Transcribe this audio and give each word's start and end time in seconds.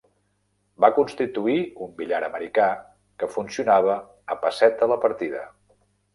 Va 0.85 0.89
constituir 0.95 1.57
un 1.87 1.91
billar 1.99 2.21
americà 2.29 2.65
que 3.25 3.31
funcionava 3.35 4.01
a 4.37 4.41
pesseta 4.47 4.91
la 4.95 5.01
partida. 5.07 5.47